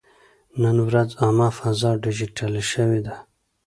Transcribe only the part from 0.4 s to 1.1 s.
نن ورځ